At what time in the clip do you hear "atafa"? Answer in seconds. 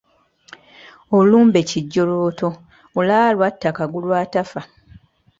4.23-4.61